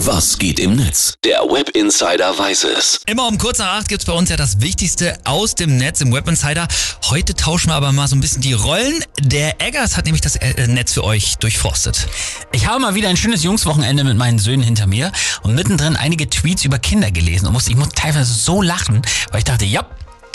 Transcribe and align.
Was 0.00 0.38
geht 0.38 0.60
im 0.60 0.76
Netz? 0.76 1.14
Der 1.24 1.38
Web 1.40 1.70
Insider 1.70 2.38
weiß 2.38 2.64
es. 2.64 3.00
Immer 3.06 3.26
um 3.26 3.38
kurz 3.38 3.58
nach 3.58 3.78
acht 3.78 3.88
gibt's 3.88 4.04
bei 4.04 4.12
uns 4.12 4.28
ja 4.28 4.36
das 4.36 4.60
Wichtigste 4.60 5.18
aus 5.24 5.54
dem 5.54 5.78
Netz 5.78 6.02
im 6.02 6.12
Web 6.12 6.28
Insider. 6.28 6.68
Heute 7.08 7.34
tauschen 7.34 7.70
wir 7.70 7.76
aber 7.76 7.92
mal 7.92 8.06
so 8.06 8.14
ein 8.14 8.20
bisschen 8.20 8.42
die 8.42 8.52
Rollen. 8.52 9.02
Der 9.20 9.58
Eggers 9.62 9.96
hat 9.96 10.04
nämlich 10.04 10.20
das 10.20 10.36
äh, 10.36 10.66
Netz 10.66 10.92
für 10.92 11.02
euch 11.02 11.36
durchforstet. 11.36 12.08
Ich 12.52 12.66
habe 12.66 12.78
mal 12.78 12.94
wieder 12.94 13.08
ein 13.08 13.16
schönes 13.16 13.42
Jungswochenende 13.42 14.04
mit 14.04 14.18
meinen 14.18 14.38
Söhnen 14.38 14.62
hinter 14.62 14.86
mir 14.86 15.12
und 15.42 15.54
mittendrin 15.54 15.96
einige 15.96 16.28
Tweets 16.28 16.66
über 16.66 16.78
Kinder 16.78 17.10
gelesen 17.10 17.46
und 17.46 17.54
musste, 17.54 17.70
ich 17.70 17.76
muss 17.76 17.88
teilweise 17.88 18.34
so 18.34 18.60
lachen, 18.60 19.00
weil 19.30 19.38
ich 19.38 19.44
dachte, 19.44 19.64
ja, 19.64 19.86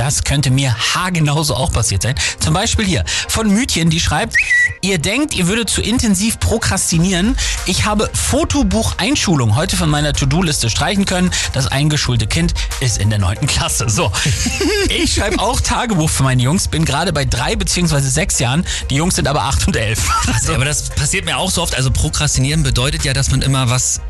das 0.00 0.24
könnte 0.24 0.50
mir 0.50 0.74
haargenauso 0.94 1.54
auch 1.54 1.72
passiert 1.72 2.00
sein. 2.00 2.14
Zum 2.38 2.54
Beispiel 2.54 2.86
hier 2.86 3.04
von 3.28 3.52
Mütchen, 3.52 3.90
die 3.90 4.00
schreibt, 4.00 4.34
ihr 4.80 4.96
denkt, 4.96 5.34
ihr 5.34 5.46
würdet 5.46 5.68
zu 5.68 5.82
intensiv 5.82 6.40
prokrastinieren. 6.40 7.36
Ich 7.66 7.84
habe 7.84 8.08
Fotobuch-Einschulung 8.14 9.56
heute 9.56 9.76
von 9.76 9.90
meiner 9.90 10.14
To-Do-Liste 10.14 10.70
streichen 10.70 11.04
können. 11.04 11.30
Das 11.52 11.66
eingeschulte 11.66 12.26
Kind 12.26 12.54
ist 12.80 12.96
in 12.96 13.10
der 13.10 13.18
neunten 13.18 13.46
Klasse. 13.46 13.90
So, 13.90 14.10
ich 14.88 15.12
schreibe 15.12 15.38
auch 15.38 15.60
Tagebuch 15.60 16.08
für 16.08 16.22
meine 16.22 16.42
Jungs, 16.42 16.68
bin 16.68 16.86
gerade 16.86 17.12
bei 17.12 17.26
drei 17.26 17.54
beziehungsweise 17.54 18.08
sechs 18.08 18.38
Jahren. 18.38 18.64
Die 18.88 18.94
Jungs 18.94 19.16
sind 19.16 19.28
aber 19.28 19.42
acht 19.42 19.66
und 19.66 19.76
elf. 19.76 20.08
Also, 20.32 20.54
aber 20.54 20.64
das 20.64 20.88
passiert 20.88 21.26
mir 21.26 21.36
auch 21.36 21.50
so 21.50 21.60
oft. 21.60 21.74
Also 21.74 21.90
prokrastinieren 21.90 22.62
bedeutet 22.62 23.04
ja, 23.04 23.12
dass 23.12 23.30
man 23.30 23.42
immer 23.42 23.68
was 23.68 24.00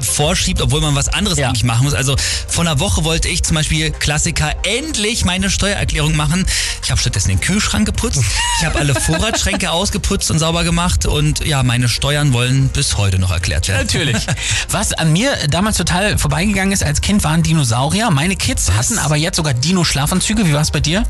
vorschiebt, 0.00 0.60
obwohl 0.60 0.80
man 0.80 0.94
was 0.94 1.08
anderes 1.08 1.38
Ja. 1.38 1.48
eigentlich 1.48 1.64
machen 1.64 1.84
muss. 1.84 1.94
Also 1.94 2.16
vor 2.48 2.62
einer 2.64 2.78
Woche 2.80 3.04
wollte 3.04 3.28
ich 3.28 3.42
zum 3.42 3.54
Beispiel 3.56 3.90
Klassiker 3.90 4.52
endlich 4.64 5.24
meine 5.24 5.50
Steuererklärung 5.50 6.14
machen. 6.16 6.46
Ich 6.84 6.90
habe 6.90 7.00
stattdessen 7.00 7.28
den 7.28 7.40
Kühlschrank 7.40 7.86
geputzt. 7.86 8.20
Ich 8.60 8.64
habe 8.66 8.78
alle 8.78 8.94
Vorratsschränke 8.94 9.70
ausgeputzt 9.72 10.30
und 10.30 10.38
sauber 10.38 10.64
gemacht 10.64 11.06
und 11.06 11.44
ja, 11.44 11.62
meine 11.62 11.88
Steuern 11.88 12.32
wollen 12.32 12.68
bis 12.68 12.96
heute 12.96 13.18
noch 13.18 13.30
erklärt 13.30 13.68
werden. 13.68 13.86
Natürlich. 13.86 14.26
Was 14.70 14.92
an 14.92 15.12
mir 15.12 15.36
damals 15.48 15.76
total 15.76 16.18
vorbeigegangen 16.18 16.72
ist 16.72 16.82
als 16.84 17.00
Kind, 17.00 17.24
waren 17.24 17.42
Dinosaurier. 17.42 18.10
Meine 18.10 18.36
Kids 18.36 18.70
hatten 18.72 18.98
aber 18.98 19.16
jetzt 19.16 19.36
sogar 19.36 19.54
Dino-Schlafanzüge. 19.54 20.46
Wie 20.46 20.52
war 20.52 20.60
es 20.62 20.70
bei 20.70 20.80
dir? 20.80 21.04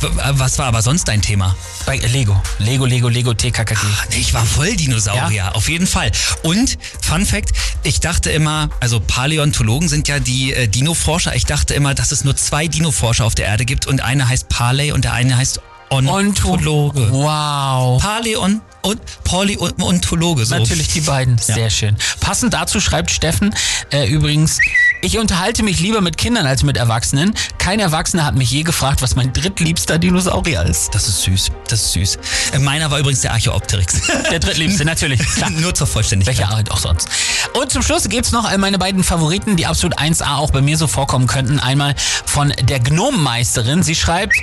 W- 0.00 0.08
Was 0.32 0.58
war 0.58 0.66
aber 0.66 0.82
sonst 0.82 1.08
dein 1.08 1.22
Thema? 1.22 1.56
Bei 1.86 1.96
Lego. 1.96 2.40
Lego, 2.58 2.84
Lego, 2.84 3.08
Lego, 3.08 3.32
TKKG. 3.34 3.76
Ich 4.10 4.34
war 4.34 4.44
voll 4.44 4.74
Dinosaurier, 4.76 5.54
auf 5.54 5.68
jeden 5.68 5.86
Fall. 5.86 6.10
Und, 6.42 6.76
Fun 7.00 7.24
Fact, 7.24 7.50
ich 7.82 8.00
dachte 8.00 8.15
immer, 8.24 8.70
also 8.80 9.00
Paläontologen 9.00 9.88
sind 9.88 10.08
ja 10.08 10.18
die 10.18 10.52
äh, 10.52 10.68
Dino-Forscher, 10.68 11.34
ich 11.34 11.44
dachte 11.44 11.74
immer, 11.74 11.94
dass 11.94 12.12
es 12.12 12.24
nur 12.24 12.36
zwei 12.36 12.68
Dino-Forscher 12.68 13.24
auf 13.24 13.34
der 13.34 13.46
Erde 13.46 13.64
gibt 13.64 13.86
und 13.86 14.00
einer 14.00 14.28
heißt 14.28 14.48
Paley 14.48 14.92
und 14.92 15.04
der 15.04 15.12
eine 15.12 15.36
heißt 15.36 15.60
Ontologe. 15.90 17.12
Wow. 17.12 18.02
Paläon 18.02 18.60
und 18.82 19.00
Paläontologe. 19.24 20.44
So. 20.44 20.58
Natürlich 20.58 20.88
die 20.88 21.00
beiden. 21.00 21.38
Sehr 21.38 21.70
schön. 21.70 21.96
Passend 22.20 22.54
dazu 22.54 22.80
schreibt 22.80 23.10
Steffen 23.10 23.54
äh, 23.90 24.08
übrigens, 24.08 24.58
ich 25.06 25.18
unterhalte 25.18 25.62
mich 25.62 25.78
lieber 25.78 26.00
mit 26.00 26.18
Kindern 26.18 26.46
als 26.46 26.64
mit 26.64 26.76
Erwachsenen. 26.76 27.32
Kein 27.58 27.78
Erwachsener 27.78 28.24
hat 28.24 28.34
mich 28.34 28.50
je 28.50 28.64
gefragt, 28.64 29.02
was 29.02 29.14
mein 29.14 29.32
drittliebster 29.32 30.00
Dinosaurier 30.00 30.64
ist. 30.64 30.92
Das 30.96 31.06
ist 31.06 31.22
süß, 31.22 31.52
das 31.68 31.82
ist 31.82 31.92
süß. 31.92 32.18
Äh, 32.54 32.58
meiner 32.58 32.90
war 32.90 32.98
übrigens 32.98 33.20
der 33.20 33.32
Archeopteryx. 33.32 34.02
Der 34.30 34.40
drittliebste, 34.40 34.84
natürlich. 34.84 35.20
Klar. 35.36 35.50
Nur 35.50 35.72
zur 35.74 35.86
Vollständigkeit. 35.86 36.38
Welche 36.38 36.50
Arbeit 36.50 36.72
auch 36.72 36.78
sonst. 36.78 37.08
Und 37.54 37.70
zum 37.70 37.82
Schluss 37.82 38.08
gibt's 38.08 38.32
noch 38.32 38.50
äh, 38.50 38.58
meine 38.58 38.78
beiden 38.78 39.04
Favoriten, 39.04 39.54
die 39.56 39.66
absolut 39.66 39.96
1A 39.96 40.38
auch 40.38 40.50
bei 40.50 40.60
mir 40.60 40.76
so 40.76 40.88
vorkommen 40.88 41.28
könnten. 41.28 41.60
Einmal 41.60 41.94
von 42.24 42.52
der 42.62 42.80
Gnomenmeisterin. 42.80 43.84
Sie 43.84 43.94
schreibt, 43.94 44.34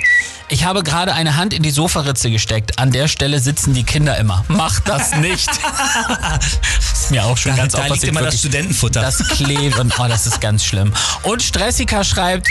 ich 0.48 0.64
habe 0.64 0.82
gerade 0.82 1.14
eine 1.14 1.36
Hand 1.36 1.52
in 1.54 1.62
die 1.62 1.70
Sofaritze 1.70 2.30
gesteckt. 2.30 2.78
An 2.78 2.90
der 2.90 3.08
Stelle 3.08 3.38
sitzen 3.40 3.74
die 3.74 3.84
Kinder 3.84 4.16
immer. 4.18 4.44
Mach 4.48 4.80
das 4.80 5.16
nicht. 5.16 5.48
ist 6.92 7.10
mir 7.10 7.24
auch 7.24 7.36
schon 7.36 7.52
Da, 7.52 7.58
ganz 7.58 7.72
da 7.72 7.80
oft 7.80 7.90
liegt 7.90 8.04
immer 8.04 8.22
das. 8.22 8.38
Studentenfutter. 8.38 9.00
Das 9.00 9.26
klebt 9.28 9.78
und 9.78 9.92
oh, 9.98 10.06
das 10.06 10.26
ist 10.26 10.40
ganz 10.40 10.53
schlimm. 10.62 10.92
Und 11.22 11.42
Stressica 11.42 12.04
schreibt, 12.04 12.48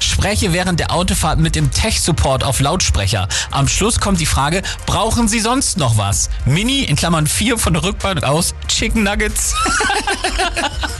spreche 0.00 0.52
während 0.52 0.80
der 0.80 0.92
Autofahrt 0.92 1.38
mit 1.38 1.54
dem 1.54 1.70
Tech-Support 1.70 2.42
auf 2.42 2.60
Lautsprecher. 2.60 3.28
Am 3.52 3.68
Schluss 3.68 4.00
kommt 4.00 4.20
die 4.20 4.26
Frage, 4.26 4.62
brauchen 4.84 5.28
Sie 5.28 5.40
sonst 5.40 5.78
noch 5.78 5.96
was? 5.96 6.28
Mini, 6.44 6.82
in 6.82 6.96
Klammern 6.96 7.26
4 7.26 7.56
von 7.56 7.74
der 7.74 7.84
Rückbank 7.84 8.24
aus, 8.24 8.54
Chicken 8.68 9.04
Nuggets. 9.04 9.54